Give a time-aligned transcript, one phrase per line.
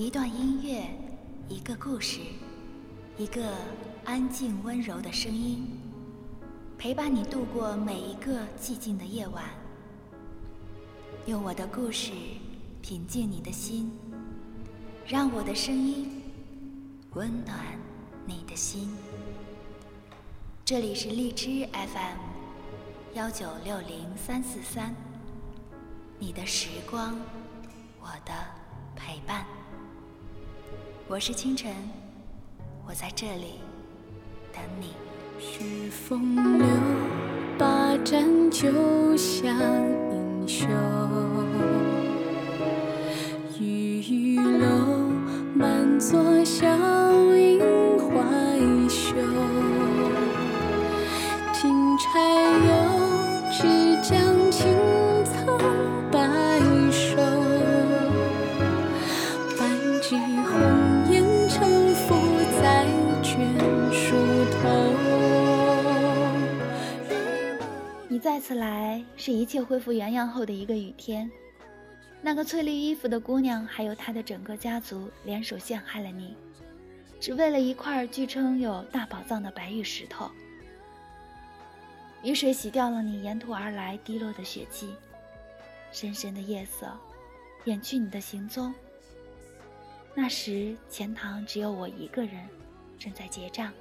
[0.00, 0.88] 一段音乐，
[1.46, 2.20] 一个故事，
[3.18, 3.52] 一个
[4.02, 5.68] 安静温柔的声音，
[6.78, 9.44] 陪伴你度过每一个寂静的夜晚。
[11.26, 12.12] 用我的故事
[12.80, 13.92] 平静你的心，
[15.06, 16.22] 让我的声音
[17.12, 17.58] 温暖
[18.24, 18.96] 你的心。
[20.64, 22.16] 这里是荔枝 FM
[23.12, 24.94] 幺九六零三四三，
[26.18, 27.14] 你的时光，
[28.00, 28.32] 我的
[28.96, 29.44] 陪伴。
[31.12, 31.74] 我是清晨，
[32.86, 33.58] 我在这里
[34.52, 34.94] 等你。
[35.40, 36.64] 是风流，
[37.58, 38.70] 把盏酒
[39.16, 39.48] 下
[40.12, 40.99] 英雄。
[68.30, 71.28] 再次来，是一切恢复原样后的一个雨天。
[72.22, 76.36] 那个翠绿衣服的姑娘，还有她的整个家族联手陷害了你，
[77.18, 80.30] 只为了一块据称有大宝藏的白玉石头。
[82.22, 84.94] 雨水洗掉了你沿途而来滴落的血迹，
[85.90, 86.86] 深深的夜色
[87.64, 88.72] 掩去你的行踪。
[90.14, 92.48] 那时钱塘只有我一个人，
[92.96, 93.72] 正在结账。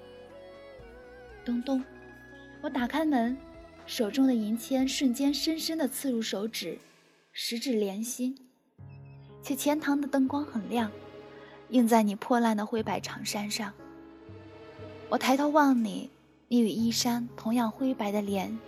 [1.45, 1.83] 咚咚，
[2.61, 3.37] 我打开门，
[3.89, 6.77] 手中的银签瞬间深深地刺入手指，
[7.31, 8.37] 十指连心。
[9.41, 10.91] 且钱塘的灯光很亮，
[11.69, 13.73] 映在你破烂的灰白长衫上。
[15.09, 16.11] 我抬头望你，
[16.49, 18.59] 你与衣衫同样灰白的脸，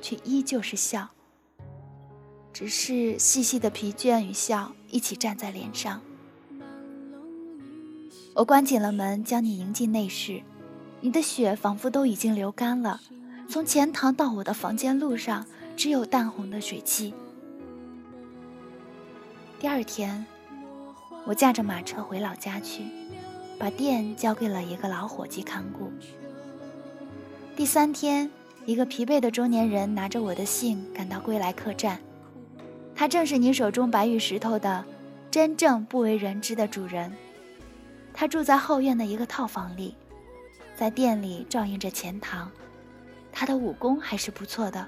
[0.00, 1.10] 却依旧是笑，
[2.52, 6.00] 只是细细的疲倦与笑一起站在脸上。
[8.34, 10.42] 我关紧了门，将你迎进内室。
[11.00, 13.00] 你的血仿佛都已经流干了，
[13.50, 15.44] 从钱塘到我的房间路上，
[15.76, 17.12] 只有淡红的水汽。
[19.58, 20.24] 第二天，
[21.24, 22.84] 我驾着马车回老家去，
[23.58, 25.90] 把店交给了一个老伙计看顾。
[27.56, 28.30] 第三天，
[28.66, 31.98] 一个疲惫的中年人拿着我的信赶到归来客栈，
[32.94, 34.84] 他正是你手中白玉石头的
[35.28, 37.12] 真正不为人知的主人。
[38.14, 39.96] 他住在后院的一个套房里，
[40.76, 42.48] 在店里照应着钱塘，
[43.32, 44.86] 他的武功还是不错的。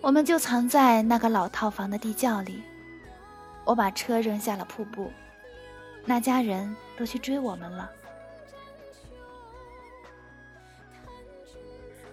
[0.00, 2.62] 我们就藏在那个老套房的地窖里。
[3.64, 5.10] 我把车扔下了瀑布，
[6.04, 7.90] 那家人都去追我们了。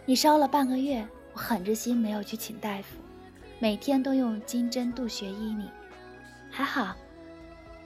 [0.06, 2.98] 你烧了半个月，我狠着心没有去请大夫，
[3.60, 5.70] 每天都用金针渡穴医你，
[6.50, 6.96] 还好。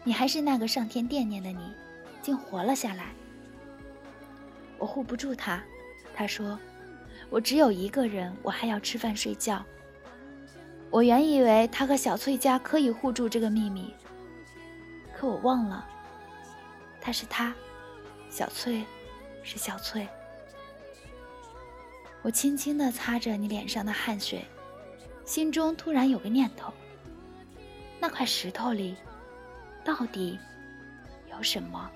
[0.04, 1.74] 你还是那个上天惦念的你，
[2.22, 3.06] 竟活了下来。
[4.78, 5.64] 我护不住他，
[6.16, 6.58] 他说
[7.30, 9.64] ：“我只有一个人，我还要吃饭睡觉。”
[10.90, 13.94] 我原以为他和小翠家可以护住这个秘密，
[15.14, 15.86] 可我忘了，
[17.02, 17.54] 他是他，
[18.30, 18.84] 小翠
[19.44, 20.08] 是小翠。
[22.22, 24.46] 我轻轻地擦着你脸上的汗水，
[25.26, 26.74] 心中突然有个念头：
[28.00, 28.96] 那块石头里。
[29.84, 30.40] 到底
[31.30, 31.92] 有什么？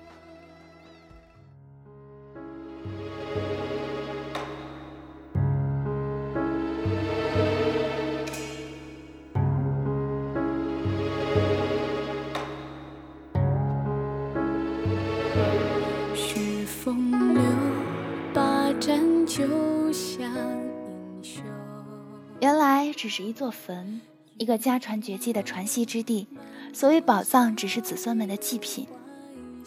[23.00, 24.02] 只是一座坟，
[24.36, 26.28] 一个家传绝技的传习之地。
[26.74, 28.86] 所谓宝藏，只是子孙们的祭品。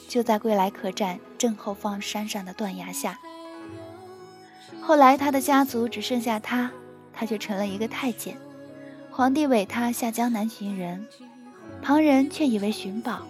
[0.08, 3.20] 就在归来客栈正后方山上的断崖下。
[4.80, 6.72] 后来他的家族只剩下他，
[7.12, 8.38] 他却成了一个太监。
[9.10, 11.04] 皇帝委他下江南寻人，
[11.82, 13.24] 旁人却以为寻宝，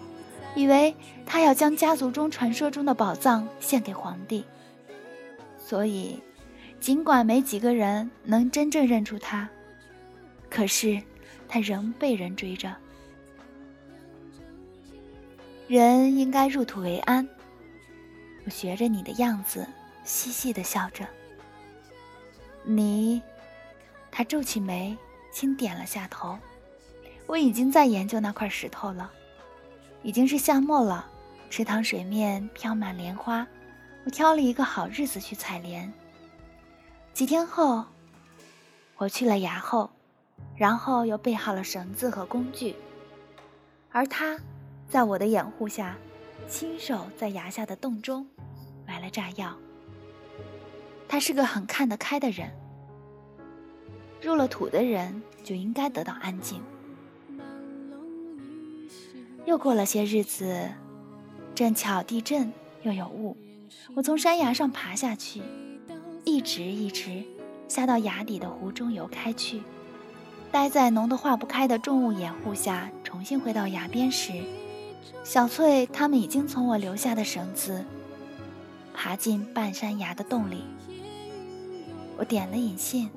[0.53, 0.93] 以为
[1.25, 4.43] 他要将家族中传说中的宝藏献给皇帝。
[5.57, 6.19] 所以，
[6.81, 9.49] 尽管没几个人能真正认出他，
[10.53, 11.01] 可是
[11.49, 12.75] 他仍被人追着。
[15.67, 17.27] 人应该入土为安。
[18.45, 19.67] 我学着你的样子，
[20.03, 21.07] 嘻嘻的笑着。
[22.63, 23.19] 你，
[24.11, 24.95] 他皱起眉，
[25.31, 26.37] 轻点了下头。
[27.25, 29.11] 我已经在研究那块石头了。
[30.03, 31.09] 已经是夏末了，
[31.49, 33.47] 池塘水面飘满莲花。
[34.05, 35.91] 我挑了一个好日子去采莲。
[37.11, 37.85] 几天后，
[38.97, 39.89] 我去了崖后，
[40.55, 42.75] 然后又备好了绳子和工具，
[43.89, 44.39] 而他。
[44.89, 45.97] 在我的掩护下，
[46.47, 48.27] 亲手在崖下的洞中
[48.85, 49.57] 埋了炸药。
[51.07, 52.51] 他是个很看得开的人，
[54.21, 56.61] 入了土的人就应该得到安静。
[59.45, 60.69] 又过了些日子，
[61.55, 62.53] 正巧地震
[62.83, 63.35] 又有雾，
[63.95, 65.41] 我从山崖上爬下去，
[66.23, 67.23] 一直一直
[67.67, 69.63] 下到崖底的湖中游开去。
[70.53, 74.33] 待在浓得化不开的重雾掩护下，重新回到崖边时，
[75.23, 77.83] 小翠他们已经从我留下的绳子
[78.93, 80.63] 爬进半山崖的洞里。
[82.17, 83.09] 我点了引信，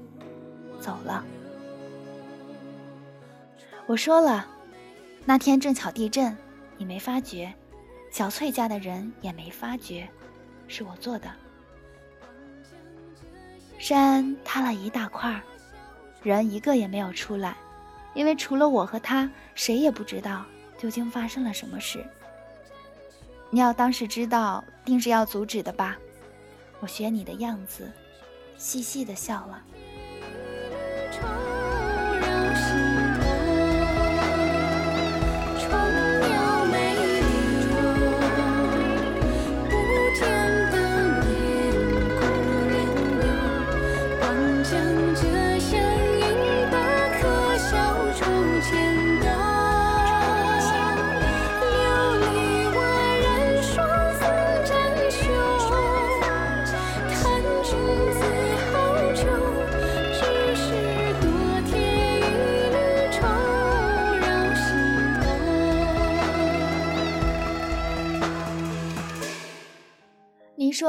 [0.80, 1.22] 走了。
[3.86, 4.46] 我说了，
[5.26, 6.34] 那天正巧地震，
[6.78, 7.52] 你没发觉，
[8.10, 10.08] 小翠家的人也没发觉，
[10.68, 11.30] 是我做的。
[13.76, 15.38] 山塌了一大块。
[16.34, 17.56] 人一个也没有出来，
[18.14, 20.44] 因为除了我和他，谁也不知道
[20.76, 22.04] 究竟发生了什么事。
[23.50, 25.96] 你要当时知道，定是要阻止的吧？
[26.80, 27.90] 我学你的样子，
[28.56, 29.62] 细细的笑了。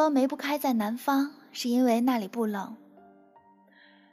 [0.10, 2.76] 梅不开在南方，是因为那里不冷。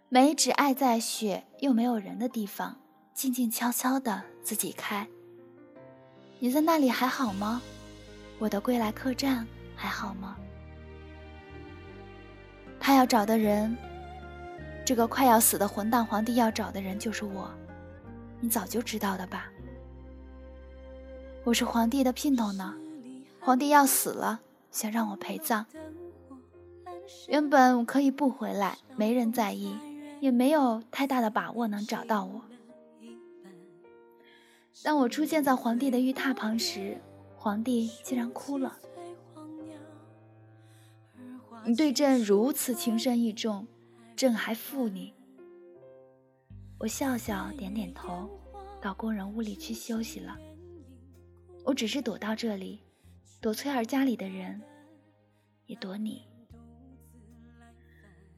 [0.08, 2.76] 梅只爱在雪又没有人的地方，
[3.12, 5.06] 静静悄悄的自己开。
[6.38, 7.60] 你在那里还好吗？
[8.38, 10.36] 我的归来客栈还好吗？
[12.78, 13.76] 他要找的人，
[14.84, 17.50] 这个快要死的混蛋皇帝要找的人就是我，
[18.40, 19.46] 你早就知道的吧？
[21.44, 22.74] 我是皇帝的姘头呢，
[23.40, 24.40] 皇帝要死了。
[24.74, 25.64] 想让我陪葬，
[27.28, 29.72] 原本我可以不回来，没人在意，
[30.20, 32.42] 也没有太大的把握能找到我。
[34.82, 36.98] 当我出现在皇帝的玉榻旁时，
[37.36, 38.76] 皇帝竟然哭了。
[41.64, 43.68] 你对朕如此情深意重，
[44.16, 45.14] 朕还负你。
[46.80, 48.28] 我笑笑，点点头，
[48.80, 50.36] 到工人屋里去休息了。
[51.64, 52.80] 我只是躲到这里。
[53.44, 54.58] 躲翠儿家里的人，
[55.66, 56.22] 也躲你。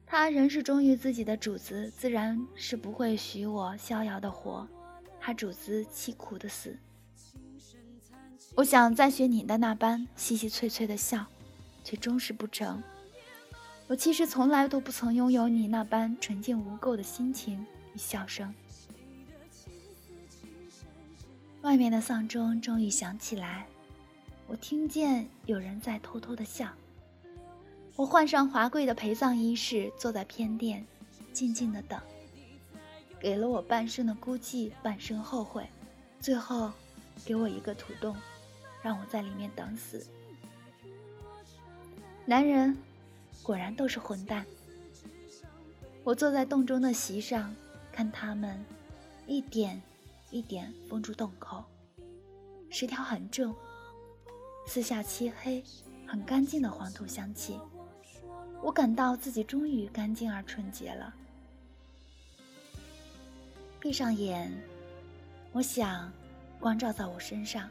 [0.05, 4.67] 他仍是忠于自己的主子，自然是不会许我逍遥的活，
[5.17, 6.77] 他主子凄苦的死。
[8.53, 11.25] 我想再学你的那般细细脆脆的笑，
[11.85, 12.83] 却终是不成。
[13.87, 18.53] 我其实从来都不曾拥有你那般纯净无垢的心情与笑声。
[21.61, 23.65] 外面的丧钟终于响起来。
[24.47, 26.69] 我听见有人在偷偷的笑。
[27.97, 30.85] 我换上华贵的陪葬衣饰，坐在偏殿，
[31.33, 31.99] 静静的等。
[33.19, 35.67] 给了我半生的孤寂，半生后悔，
[36.21, 36.71] 最后
[37.25, 38.15] 给我一个土洞，
[38.81, 40.07] 让我在里面等死。
[42.25, 42.77] 男人
[43.43, 44.45] 果然都是混蛋。
[46.03, 47.53] 我坐在洞中的席上，
[47.91, 48.63] 看他们
[49.25, 49.81] 一点
[50.29, 51.65] 一点封住洞口，
[52.69, 53.53] 石条很重。
[54.67, 55.63] 四下漆黑，
[56.05, 57.57] 很干净的黄土香气，
[58.61, 61.15] 我感到自己终于干净而纯洁了。
[63.79, 64.51] 闭上眼，
[65.53, 66.11] 我想，
[66.59, 67.69] 光照在我身上，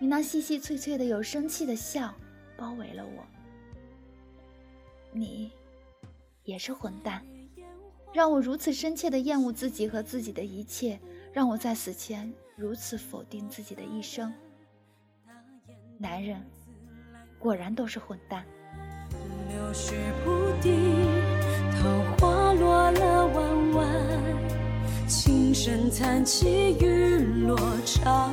[0.00, 2.12] 你那细细脆脆的、有生气的笑，
[2.56, 3.24] 包围了我。
[5.12, 5.52] 你，
[6.42, 7.24] 也是混蛋，
[8.12, 10.98] 让我如此深切的厌恶自己和自己的一切，
[11.32, 14.34] 让我在死前如此否定自己的一生。
[15.98, 16.40] 男人
[17.38, 18.44] 果然都是混蛋。
[19.48, 19.92] 柳絮
[20.24, 20.70] 不滴，
[21.78, 23.88] 桃花落了弯弯，
[25.06, 28.32] 琴声叹气，雨落长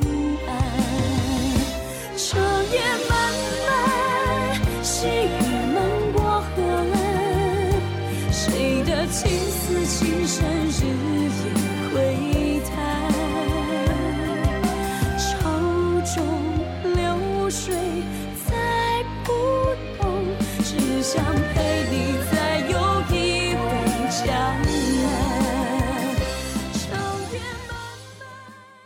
[2.16, 2.40] 长
[2.70, 3.12] 夜漫
[3.66, 5.39] 漫，细雨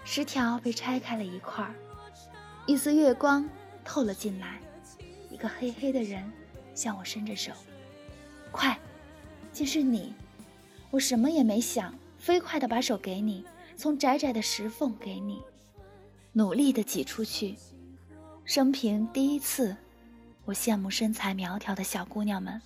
[0.04, 1.75] 十条被拆开了一块儿，
[2.66, 3.45] 一丝月光
[3.85, 4.61] 透了进来，
[5.28, 6.23] 一个黑黑的人
[6.73, 7.50] 向我伸着手
[8.52, 8.78] ：“快，
[9.52, 10.14] 竟是你！”
[10.93, 13.45] 我什么也没想，飞快地把手给你，
[13.76, 15.43] 从窄窄的石缝给你，
[16.33, 17.57] 努力地挤出去。
[18.45, 19.76] 生平第一次，
[20.45, 22.61] 我羡慕身材苗条的小姑娘们。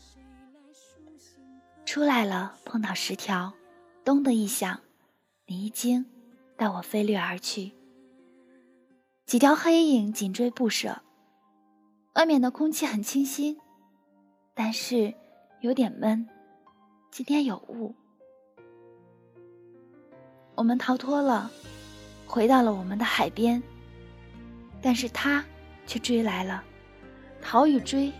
[1.85, 3.53] 出来了，碰到石条，
[4.05, 4.81] 咚的一响，
[5.47, 6.05] 你一惊，
[6.57, 7.73] 带我飞掠而去。
[9.25, 11.03] 几条黑影紧追不舍，
[12.15, 13.59] 外面的空气很清新，
[14.55, 15.15] 但是
[15.61, 16.29] 有点闷。
[17.11, 17.95] 今天有雾。
[20.55, 21.51] 我们逃脱了，
[22.27, 23.63] 回到了我们的海边。
[24.83, 25.45] 但是他
[25.87, 26.63] 却追来了，
[27.41, 28.13] 逃与追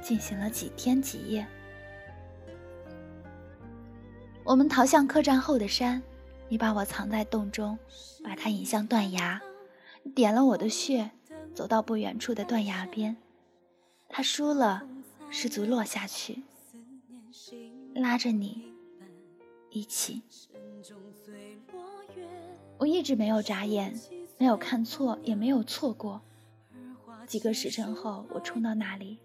[0.00, 1.46] 进行了几天几夜。
[4.44, 6.02] 我们逃向客栈后的山，
[6.48, 7.78] 你把我藏在洞中，
[8.24, 9.40] 把它引向断崖。
[10.14, 11.10] 点了我的穴，
[11.54, 13.16] 走到不远处的断崖边，
[14.08, 14.88] 他输了，
[15.28, 16.42] 失足落下去，
[17.94, 18.72] 拉着你
[19.70, 20.22] 一起。
[22.78, 23.94] 我一直没有眨眼，
[24.38, 26.22] 没有看错，也没有错过。
[27.28, 29.18] 几个时辰后，我冲到那里，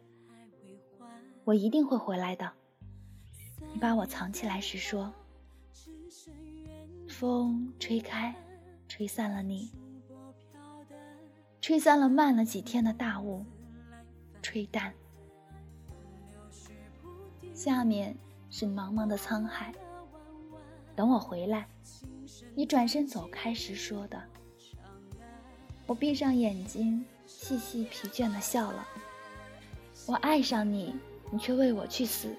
[1.45, 2.51] 我一定会回来的。
[3.71, 5.13] 你把我藏起来时说
[7.07, 8.35] ：“风吹开，
[8.89, 9.71] 吹散了你。”
[11.61, 13.45] 吹散了慢了几天的大雾，
[14.41, 14.93] 吹淡。
[17.53, 18.13] 下面
[18.49, 19.73] 是茫茫的沧海。
[20.93, 21.69] 等我回来，
[22.53, 24.21] 你转身走开时说的。
[25.87, 27.05] 我闭上眼睛，
[27.39, 28.87] 细细疲倦的笑了。
[30.05, 30.95] 我爱上你，
[31.31, 32.29] 你却为我去死。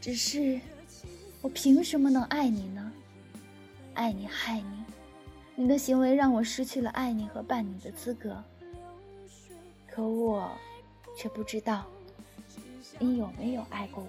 [0.00, 0.60] 只是，
[1.40, 2.92] 我凭什么能爱你呢？
[3.94, 4.84] 爱你害你。
[5.54, 8.42] 你的行为让我失去了爱你和伴你的资格，
[9.88, 10.50] 可我
[11.16, 11.86] 却不知道
[12.98, 14.08] 你有没有爱过我。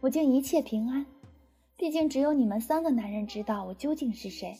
[0.00, 1.04] 我竟一切平安，
[1.76, 4.56] 毕竟只有你们三个男人知道我究竟是谁，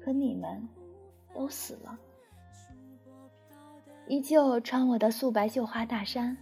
[0.00, 0.68] 可你们
[1.34, 1.98] 都死了。
[4.06, 6.36] 依旧穿我的素白绣花大衫，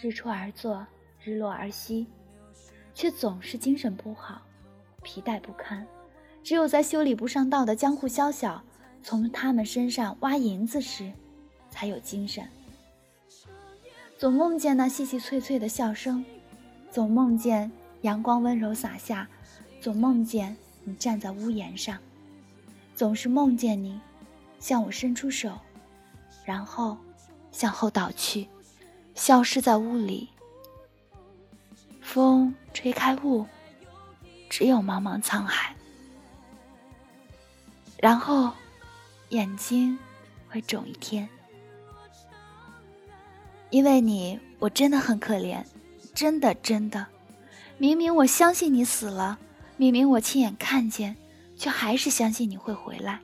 [0.00, 0.86] 日出而作，
[1.22, 2.06] 日落而息。
[2.92, 4.42] 却总是精神不好，
[5.02, 5.86] 皮带不堪。
[6.42, 8.62] 只有在修理不上道的江户宵小
[9.02, 11.12] 从他们身上挖银子时，
[11.70, 12.46] 才有精神。
[14.18, 16.24] 总梦见那细细脆脆的笑声，
[16.90, 17.70] 总梦见
[18.02, 19.28] 阳光温柔洒下，
[19.80, 21.98] 总梦见你站在屋檐上，
[22.94, 24.00] 总是梦见你
[24.58, 25.58] 向我伸出手，
[26.44, 26.98] 然后
[27.52, 28.48] 向后倒去，
[29.14, 30.28] 消失在雾里。
[32.00, 33.46] 风吹开雾，
[34.48, 35.74] 只有茫茫沧海。
[37.98, 38.52] 然后，
[39.28, 39.96] 眼睛
[40.48, 41.28] 会肿一天。
[43.68, 45.62] 因为你，我真的很可怜，
[46.14, 47.06] 真的真的。
[47.78, 49.38] 明明我相信你死了，
[49.76, 51.16] 明明我亲眼看见，
[51.56, 53.20] 却还是相信你会回来。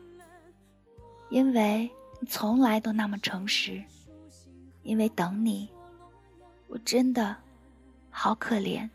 [1.29, 1.91] 因为
[2.21, 3.83] 你从来都那么诚实。
[4.83, 5.69] 因为等你，
[6.69, 7.37] 我真的。
[8.19, 8.89] 好可怜。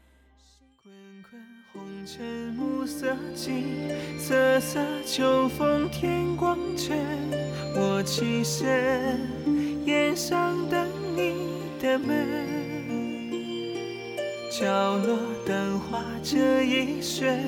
[7.75, 12.60] 我起身，檐上等你的门。
[14.51, 17.39] 角落灯花这一瞬，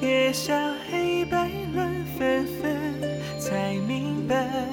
[0.00, 4.66] 月下黑白乱纷纷，才明白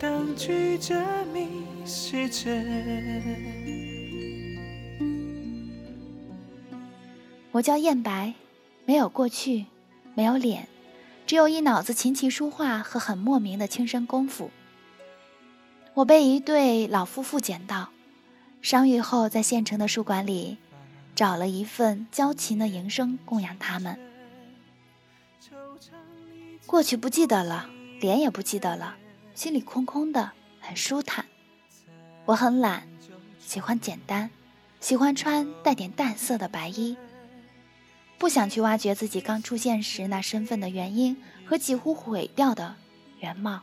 [0.00, 0.94] 当局者
[1.30, 1.46] 迷
[1.84, 2.64] 是真。
[7.52, 8.32] 我叫燕白，
[8.86, 9.66] 没有过去，
[10.14, 10.68] 没有脸，
[11.26, 14.50] 只有一脑子琴棋书画和很莫名的轻身功夫。
[15.92, 17.90] 我被一对老夫妇捡到，
[18.62, 20.56] 伤愈后在县城的书馆里
[21.18, 23.98] 找了一份教琴的营生供养他们。
[26.64, 28.94] 过去不记得了，脸也不记得了，
[29.34, 31.26] 心里空空的，很舒坦。
[32.24, 32.86] 我很懒，
[33.40, 34.30] 喜欢简单，
[34.78, 36.96] 喜欢穿带点淡色的白衣，
[38.16, 42.76] 不想去挖掘自己刚出现时那身份的原因和几乎毁掉的
[43.18, 43.62] 原貌。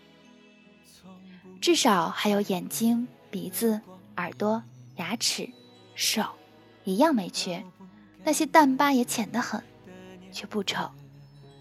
[1.61, 3.79] 至少还有眼睛、鼻子、
[4.17, 4.61] 耳朵、
[4.97, 5.49] 牙齿、
[5.95, 6.25] 手，
[6.85, 7.63] 一样没缺。
[8.23, 9.61] 那些淡疤也浅得很，
[10.31, 10.89] 却不丑。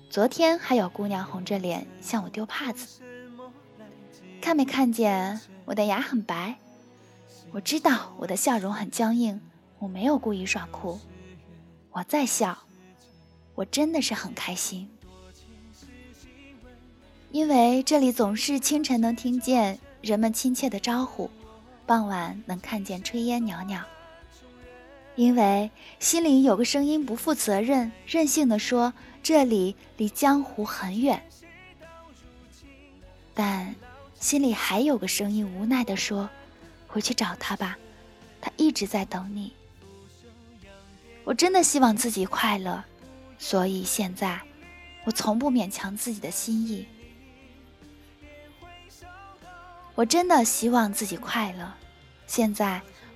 [0.08, 3.02] 昨天还有姑娘红着脸向我丢帕子，
[4.40, 6.56] 看没看见我的牙很白？
[7.50, 9.40] 我知道我的笑容很僵硬，
[9.78, 10.98] 我没有故意耍酷，
[11.90, 12.56] 我在笑，
[13.54, 14.88] 我真的是很开心，
[17.30, 21.30] 因为这里总是清晨能听见人们亲切的招呼，
[21.86, 23.84] 傍晚能看见炊烟袅袅。
[25.16, 28.92] 因为心里有个声音不负责任、任性的说
[29.22, 31.22] ：“这里离江湖很远。”
[33.32, 33.74] 但
[34.18, 36.28] 心里还有个声音无奈的说
[36.88, 37.78] ：“回去找他吧，
[38.40, 39.52] 他一直在等你。”
[41.22, 42.82] 我真的希望自己快乐，
[43.38, 44.40] 所以现在
[45.04, 46.86] 我从不勉强自己的心意。
[49.94, 51.72] 我真的希望自己快乐，
[52.26, 52.82] 现在。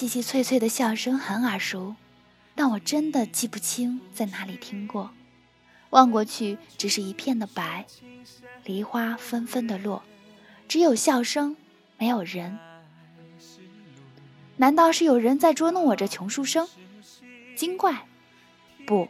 [0.00, 1.94] 细细脆脆的笑声很耳熟，
[2.54, 5.10] 但我真的记不清在哪里听过。
[5.90, 7.84] 望过去，只是一片的白，
[8.64, 10.02] 梨花纷纷的落，
[10.66, 11.54] 只有笑声，
[11.98, 12.58] 没有人。
[14.56, 16.66] 难道是有人在捉弄我这穷书生？
[17.54, 18.06] 精怪？
[18.86, 19.06] 不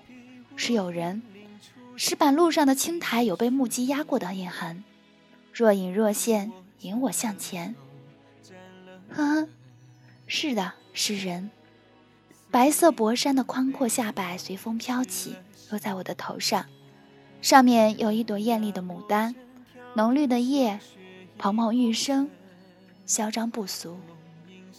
[0.56, 1.22] 是有人。
[1.94, 4.82] 石板路上的青苔有被木屐压过的印痕，
[5.52, 7.76] 若隐若现，引我向前。
[9.08, 9.48] 呵呵。
[10.32, 11.50] 是的，是人。
[12.52, 15.34] 白色薄衫的宽阔下摆随风飘起，
[15.70, 16.66] 落在我的头上，
[17.42, 19.34] 上面有一朵艳丽的牡丹，
[19.94, 20.78] 浓绿的叶，
[21.36, 22.30] 蓬蓬欲生，
[23.06, 23.98] 嚣张不俗，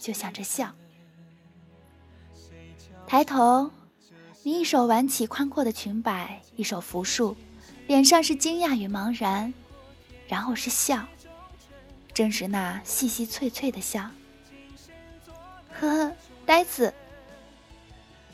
[0.00, 0.74] 就像这笑。
[3.06, 3.70] 抬头，
[4.42, 7.36] 你一手挽起宽阔的裙摆，一手扶树，
[7.86, 9.52] 脸上是惊讶与茫然，
[10.26, 11.06] 然后是笑，
[12.14, 14.10] 正是那细细脆脆的笑。
[15.82, 16.12] 呵呵，
[16.46, 16.94] 呆子，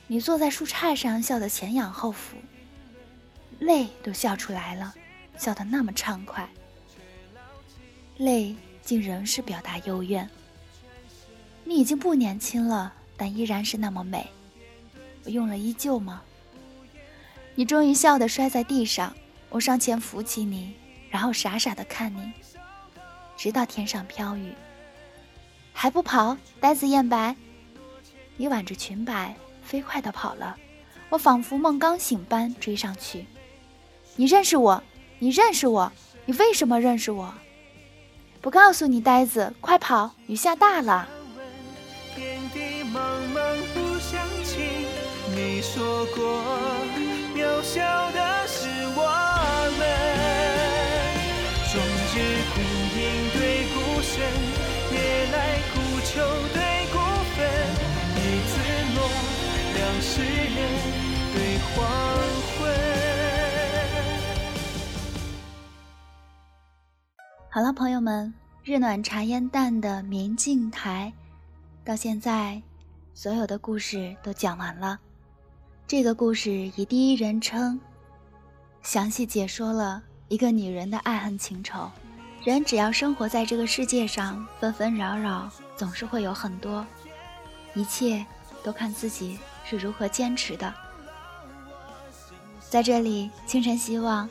[0.06, 2.36] 你坐在树杈上笑得前仰后俯，
[3.58, 4.94] 泪都笑出来了，
[5.38, 6.46] 笑得那么畅快。
[8.18, 10.28] 泪竟仍是表达幽怨。
[11.64, 14.28] 你已经不年轻了，但依然是那么美。
[15.24, 16.22] 我用了依旧吗？
[17.54, 19.14] 你终于笑得摔在地上，
[19.48, 20.76] 我上前扶起你，
[21.08, 22.30] 然后傻傻的看你，
[23.38, 24.52] 直到天上飘雨。
[25.80, 27.36] 还不跑，呆子燕白！
[28.36, 30.56] 你挽着裙摆飞快地跑了，
[31.08, 33.24] 我仿佛梦刚醒般追上去。
[34.16, 34.82] 你认识我？
[35.20, 35.92] 你认识我？
[36.24, 37.32] 你为什么认识我？
[38.40, 40.10] 不告诉你，呆子，快跑！
[40.26, 41.08] 雨下大了。
[45.36, 46.42] 你说过，
[47.36, 49.06] 渺小的是我
[49.78, 49.86] 们，
[51.70, 51.80] 终
[52.12, 52.16] 日
[56.18, 56.58] 苦求对
[56.90, 56.98] 孤
[57.36, 57.46] 坟，
[58.16, 58.58] 一字
[58.96, 58.98] 落，
[59.76, 60.58] 两世人
[61.32, 61.36] 对
[61.70, 61.76] 黄
[62.58, 62.60] 昏。
[67.48, 71.12] 好了，朋友们，日暖茶烟淡的明镜台，
[71.84, 72.60] 到现在，
[73.14, 74.98] 所有的故事都讲完了。
[75.86, 77.78] 这个故事以第一人称，
[78.82, 81.88] 详细解说了一个女人的爱恨情仇。
[82.42, 85.48] 人只要生活在这个世界上，纷纷扰扰
[85.78, 86.84] 总是会有很多，
[87.72, 88.26] 一切
[88.64, 90.74] 都看自己是如何坚持的。
[92.68, 94.28] 在这里，清晨希望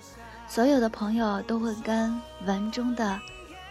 [0.47, 3.19] 所有的朋友都会跟文中的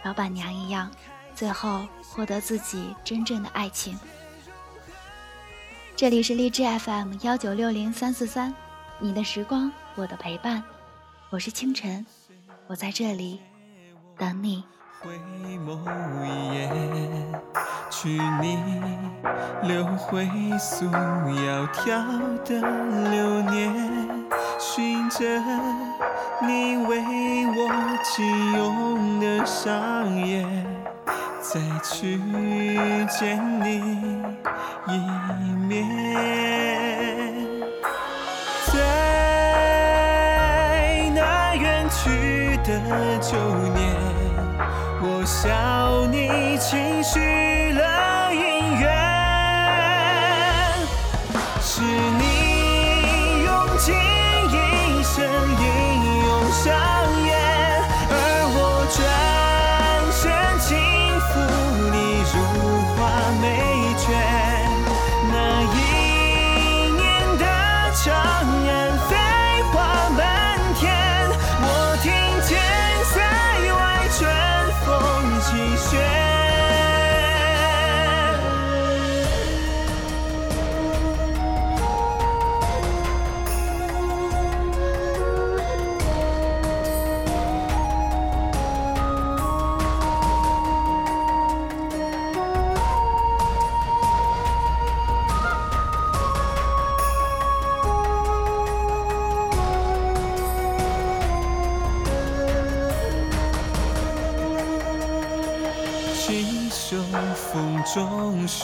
[0.03, 0.91] 老板娘一样，
[1.35, 3.97] 最后获得自己真正的爱情。
[5.95, 8.53] 这里是荔枝 FM 幺九六零三四三，
[8.99, 10.63] 你的时光，我的陪伴，
[11.29, 12.05] 我是清晨，
[12.65, 13.39] 我在这里。
[14.17, 14.63] 等你
[14.99, 15.11] 回
[15.59, 15.77] 眸
[16.25, 16.59] 一眼
[17.91, 18.09] 去
[18.41, 18.57] 你
[19.61, 21.87] 留回溯窈窕
[22.43, 22.49] 的
[23.11, 23.55] 流年
[24.57, 25.19] 寻着
[26.41, 26.97] 你为
[27.47, 27.69] 我
[28.03, 30.65] 紧拥的双眼，
[31.41, 32.19] 再去
[33.07, 33.67] 见你
[34.87, 34.91] 一
[35.67, 35.75] 面，
[38.65, 38.71] 在
[41.13, 42.69] 那远去的
[43.19, 43.37] 旧
[43.73, 43.77] 年，
[44.99, 47.46] 我笑你轻许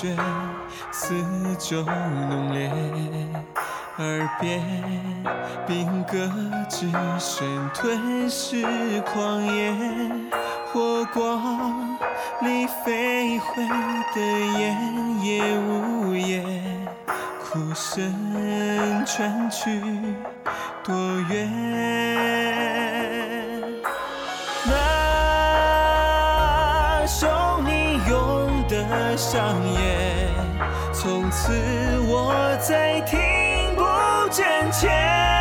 [0.04, 0.18] 中雪，
[0.92, 1.16] 四
[1.58, 2.70] 周浓烈，
[4.00, 4.62] 耳边
[5.66, 6.30] 兵戈
[6.70, 8.66] 之声吞噬
[9.14, 9.74] 狂野，
[10.74, 11.98] 火光
[12.42, 13.66] 里飞回
[14.14, 14.20] 的
[14.60, 16.44] 烟也无言，
[17.42, 18.14] 哭声
[19.06, 19.82] 传去
[20.84, 20.94] 多
[21.30, 22.03] 远？
[29.16, 30.30] 上演，
[30.94, 31.52] 从此
[32.08, 33.20] 我再听
[33.76, 33.84] 不
[34.32, 35.33] 真切。